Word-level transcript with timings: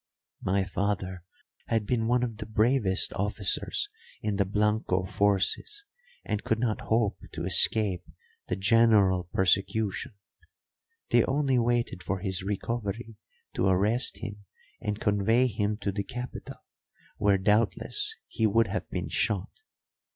My 0.41 0.63
father 0.63 1.25
had 1.67 1.85
been 1.85 2.07
one 2.07 2.23
of 2.23 2.37
the 2.37 2.47
bravest 2.47 3.13
officers 3.13 3.87
in 4.23 4.37
the 4.37 4.45
Blanco 4.45 5.05
forces, 5.05 5.85
and 6.25 6.43
could 6.43 6.57
not 6.57 6.81
hope 6.81 7.19
to 7.33 7.45
escape 7.45 8.03
the 8.47 8.55
general 8.55 9.25
persecution. 9.31 10.13
They 11.11 11.23
only 11.25 11.59
waited 11.59 12.01
for 12.01 12.17
his 12.17 12.41
recovery 12.41 13.15
to 13.53 13.67
arrest 13.67 14.17
him 14.17 14.45
and 14.81 14.99
convey 14.99 15.45
him 15.45 15.77
to 15.81 15.91
the 15.91 16.03
capital, 16.03 16.63
where, 17.17 17.37
doubtless, 17.37 18.15
he 18.27 18.47
would 18.47 18.65
have 18.69 18.89
been 18.89 19.07
shot. 19.07 19.51